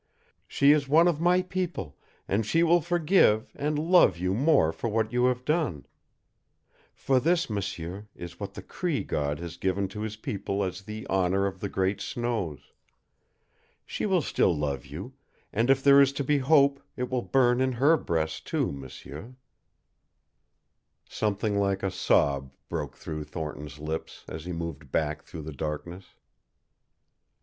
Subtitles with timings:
[0.47, 1.95] She is one of my people,
[2.27, 5.85] and she will forgive, and love you more for what you have done.
[6.95, 11.05] For this, m'sieur, is what the Cree god has given to his people as the
[11.05, 12.73] honor of the great snows.
[13.85, 15.13] She will still love you,
[15.53, 18.71] and if there is to be hope it will burn in HER breast, too.
[18.71, 19.35] M'sieur"
[21.09, 26.15] Something like a sob broke through Thornton's lips as he moved back through the darkness.